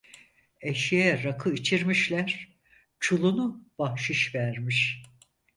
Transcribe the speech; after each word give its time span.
Eşeğe 0.61 1.23
rakı 1.23 1.53
içirmişler; 1.53 2.57
çulunu 2.99 3.63
bahşiş 3.79 4.35
vermiş. 4.35 5.03